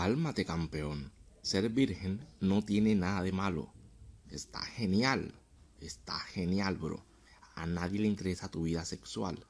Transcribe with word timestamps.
Cálmate, 0.00 0.44
campeón. 0.44 1.10
Ser 1.42 1.68
virgen 1.70 2.24
no 2.38 2.62
tiene 2.62 2.94
nada 2.94 3.20
de 3.20 3.32
malo. 3.32 3.72
Está 4.30 4.60
genial. 4.62 5.34
Está 5.80 6.16
genial, 6.20 6.76
bro. 6.76 7.04
A 7.56 7.66
nadie 7.66 7.98
le 7.98 8.06
interesa 8.06 8.48
tu 8.48 8.62
vida 8.62 8.84
sexual. 8.84 9.44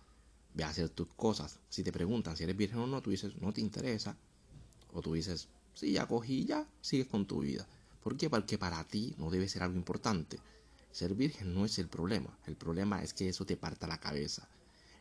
Ve 0.54 0.64
a 0.64 0.70
hacer 0.70 0.88
tus 0.88 1.08
cosas. 1.08 1.60
Si 1.68 1.82
te 1.82 1.92
preguntan 1.92 2.34
si 2.34 2.44
eres 2.44 2.56
virgen 2.56 2.78
o 2.78 2.86
no, 2.86 3.02
tú 3.02 3.10
dices, 3.10 3.36
no 3.42 3.52
te 3.52 3.60
interesa. 3.60 4.16
O 4.94 5.02
tú 5.02 5.12
dices, 5.12 5.48
sí, 5.74 5.92
ya 5.92 6.06
cogí, 6.06 6.46
ya, 6.46 6.66
sigues 6.80 7.08
con 7.08 7.26
tu 7.26 7.40
vida. 7.40 7.68
¿Por 8.02 8.16
qué? 8.16 8.30
Porque 8.30 8.56
para 8.56 8.82
ti 8.84 9.14
no 9.18 9.28
debe 9.28 9.50
ser 9.50 9.62
algo 9.62 9.76
importante. 9.76 10.38
Ser 10.92 11.14
virgen 11.14 11.52
no 11.52 11.66
es 11.66 11.78
el 11.78 11.88
problema. 11.88 12.38
El 12.46 12.56
problema 12.56 13.02
es 13.02 13.12
que 13.12 13.28
eso 13.28 13.44
te 13.44 13.58
parta 13.58 13.86
la 13.86 14.00
cabeza. 14.00 14.48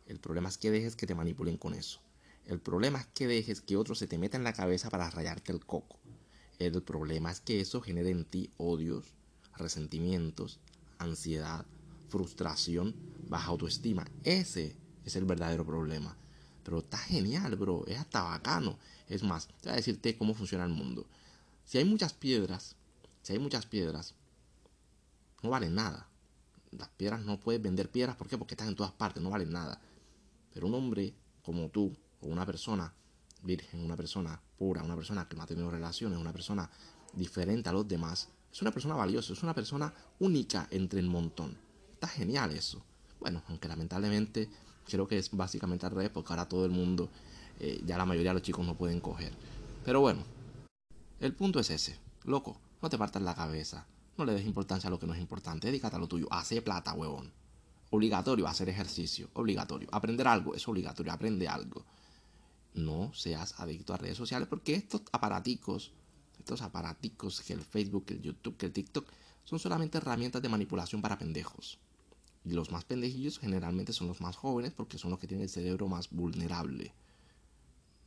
El 0.07 0.19
problema 0.19 0.49
es 0.49 0.57
que 0.57 0.71
dejes 0.71 0.97
que 0.97 1.07
te 1.07 1.15
manipulen 1.15 1.55
con 1.55 1.73
eso. 1.73 2.01
El 2.47 2.61
problema 2.61 2.99
es 2.99 3.07
que 3.07 3.27
dejes 3.27 3.59
que 3.59 3.75
otro 3.75 3.93
se 3.93 4.07
te 4.07 4.17
meta 4.17 4.37
en 4.37 4.45
la 4.45 4.53
cabeza 4.53 4.89
para 4.89 5.09
rayarte 5.09 5.51
el 5.51 5.65
coco. 5.65 5.99
El 6.59 6.81
problema 6.81 7.29
es 7.29 7.41
que 7.41 7.59
eso 7.59 7.81
genere 7.81 8.09
en 8.09 8.23
ti 8.23 8.49
odios, 8.55 9.13
resentimientos, 9.57 10.59
ansiedad, 10.97 11.65
frustración, 12.07 12.95
baja 13.27 13.49
autoestima. 13.49 14.05
Ese 14.23 14.77
es 15.03 15.17
el 15.17 15.25
verdadero 15.25 15.65
problema. 15.65 16.15
Pero 16.63 16.79
está 16.79 16.97
genial, 16.97 17.57
bro. 17.57 17.85
Es 17.85 17.99
hasta 17.99 18.23
bacano. 18.23 18.79
Es 19.09 19.23
más, 19.23 19.47
te 19.47 19.67
voy 19.67 19.73
a 19.73 19.75
decirte 19.75 20.17
cómo 20.17 20.33
funciona 20.33 20.63
el 20.63 20.71
mundo. 20.71 21.05
Si 21.65 21.77
hay 21.77 21.83
muchas 21.83 22.13
piedras, 22.13 22.77
si 23.23 23.33
hay 23.33 23.39
muchas 23.39 23.65
piedras, 23.65 24.15
no 25.43 25.49
valen 25.49 25.75
nada. 25.75 26.07
Las 26.71 26.87
piedras 26.89 27.25
no 27.25 27.41
puedes 27.41 27.61
vender 27.61 27.91
piedras, 27.91 28.15
¿por 28.15 28.29
qué? 28.29 28.37
Porque 28.37 28.53
están 28.53 28.69
en 28.69 28.75
todas 28.75 28.93
partes, 28.93 29.21
no 29.21 29.31
valen 29.31 29.51
nada. 29.51 29.81
Pero 30.53 30.67
un 30.67 30.75
hombre 30.75 31.13
como 31.43 31.69
tú, 31.69 31.93
o 32.21 32.27
una 32.27 32.45
persona 32.45 32.93
virgen, 33.43 33.83
una 33.83 33.95
persona 33.95 34.39
pura, 34.57 34.83
una 34.83 34.95
persona 34.95 35.27
que 35.27 35.35
no 35.35 35.43
ha 35.43 35.47
tenido 35.47 35.69
relaciones, 35.69 36.19
una 36.19 36.33
persona 36.33 36.69
diferente 37.13 37.69
a 37.69 37.73
los 37.73 37.87
demás, 37.87 38.29
es 38.51 38.61
una 38.61 38.71
persona 38.71 38.95
valiosa, 38.95 39.33
es 39.33 39.43
una 39.43 39.53
persona 39.53 39.93
única 40.19 40.67
entre 40.71 40.99
el 40.99 41.07
montón. 41.07 41.57
Está 41.93 42.07
genial 42.07 42.51
eso. 42.51 42.83
Bueno, 43.19 43.43
aunque 43.47 43.67
lamentablemente 43.67 44.49
creo 44.85 45.07
que 45.07 45.17
es 45.17 45.31
básicamente 45.31 45.85
al 45.85 45.91
revés, 45.91 46.09
porque 46.09 46.33
ahora 46.33 46.47
todo 46.47 46.65
el 46.65 46.71
mundo, 46.71 47.09
eh, 47.59 47.81
ya 47.85 47.97
la 47.97 48.05
mayoría 48.05 48.31
de 48.31 48.35
los 48.35 48.43
chicos 48.43 48.65
no 48.65 48.75
pueden 48.75 48.99
coger. 48.99 49.33
Pero 49.83 50.01
bueno, 50.01 50.23
el 51.19 51.33
punto 51.33 51.59
es 51.59 51.69
ese. 51.69 51.99
Loco, 52.23 52.59
no 52.81 52.89
te 52.89 52.97
partas 52.97 53.21
la 53.21 53.35
cabeza. 53.35 53.85
No 54.17 54.25
le 54.25 54.33
des 54.33 54.45
importancia 54.45 54.87
a 54.87 54.91
lo 54.91 54.99
que 54.99 55.07
no 55.07 55.13
es 55.13 55.19
importante. 55.21 55.67
Dedícate 55.67 55.95
a 55.95 55.99
lo 55.99 56.07
tuyo. 56.07 56.27
Hace 56.31 56.61
plata, 56.61 56.93
huevón. 56.93 57.31
Obligatorio 57.91 58.47
hacer 58.47 58.69
ejercicio. 58.69 59.29
Obligatorio. 59.33 59.87
Aprender 59.91 60.27
algo 60.27 60.55
es 60.55 60.67
obligatorio. 60.67 61.13
Aprende 61.13 61.47
algo 61.47 61.85
no 62.77 63.13
seas 63.13 63.59
adicto 63.59 63.93
a 63.93 63.97
redes 63.97 64.17
sociales 64.17 64.47
porque 64.47 64.75
estos 64.75 65.01
aparaticos, 65.11 65.91
estos 66.39 66.61
aparaticos 66.61 67.41
que 67.41 67.53
el 67.53 67.61
Facebook, 67.61 68.05
que 68.05 68.13
el 68.13 68.21
YouTube, 68.21 68.57
que 68.57 68.67
el 68.67 68.73
TikTok, 68.73 69.07
son 69.43 69.59
solamente 69.59 69.97
herramientas 69.97 70.41
de 70.41 70.49
manipulación 70.49 71.01
para 71.01 71.17
pendejos. 71.17 71.79
Y 72.45 72.51
los 72.51 72.71
más 72.71 72.85
pendejillos 72.85 73.39
generalmente 73.39 73.93
son 73.93 74.07
los 74.07 74.21
más 74.21 74.35
jóvenes 74.35 74.73
porque 74.73 74.97
son 74.97 75.11
los 75.11 75.19
que 75.19 75.27
tienen 75.27 75.43
el 75.43 75.49
cerebro 75.49 75.87
más 75.87 76.09
vulnerable. 76.09 76.93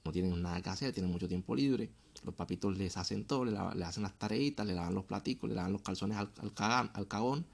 No 0.05 0.13
tienen 0.13 0.41
nada 0.41 0.63
que 0.63 0.71
hacer, 0.71 0.95
tienen 0.95 1.13
mucho 1.13 1.29
tiempo 1.29 1.55
libre. 1.55 1.91
Los 2.25 2.35
papitos 2.35 2.77
les 2.77 2.97
hacen 2.97 3.25
todo, 3.25 3.45
le, 3.45 3.85
hacen 3.85 4.03
las 4.03 4.19
tareitas, 4.19 4.67
le 4.67 4.75
lavan 4.75 4.95
los 4.95 5.05
platicos, 5.05 5.49
le 5.49 5.57
lavan 5.57 5.73
los 5.73 5.83
calzones 5.83 6.17
al, 6.17 6.31
al 6.95 7.09
cagón. 7.09 7.45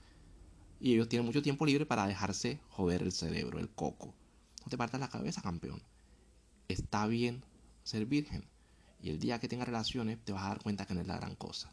Y 0.78 0.94
ellos 0.94 1.08
tienen 1.08 1.26
mucho 1.26 1.42
tiempo 1.42 1.66
libre 1.66 1.86
para 1.86 2.06
dejarse 2.06 2.60
joder 2.70 3.02
el 3.02 3.12
cerebro, 3.12 3.58
el 3.58 3.68
coco. 3.68 4.14
No 4.64 4.70
te 4.70 4.76
partas 4.76 5.00
la 5.00 5.08
cabeza, 5.08 5.42
campeón 5.42 5.80
está 6.68 7.06
bien 7.06 7.44
ser 7.84 8.06
virgen. 8.06 8.44
Y 9.00 9.10
el 9.10 9.18
día 9.18 9.38
que 9.38 9.48
tengas 9.48 9.68
relaciones 9.68 10.18
te 10.24 10.32
vas 10.32 10.44
a 10.44 10.48
dar 10.48 10.62
cuenta 10.62 10.86
que 10.86 10.94
no 10.94 11.00
es 11.00 11.06
la 11.06 11.16
gran 11.16 11.34
cosa. 11.36 11.72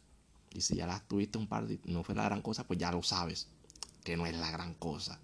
Y 0.52 0.60
si 0.60 0.76
ya 0.76 0.86
las 0.86 1.06
tuviste 1.08 1.38
un 1.38 1.48
par 1.48 1.66
y 1.70 1.80
no 1.84 2.04
fue 2.04 2.14
la 2.14 2.24
gran 2.24 2.42
cosa, 2.42 2.64
pues 2.64 2.78
ya 2.78 2.92
lo 2.92 3.02
sabes, 3.02 3.48
que 4.04 4.16
no 4.16 4.26
es 4.26 4.36
la 4.36 4.50
gran 4.50 4.74
cosa. 4.74 5.18